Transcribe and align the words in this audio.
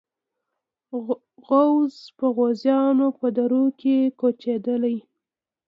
غوز 1.45 1.95
په 2.17 2.25
غزنویانو 2.37 3.07
په 3.19 3.27
دوره 3.37 3.63
کې 3.79 3.95
کوچېدلي. 4.19 4.97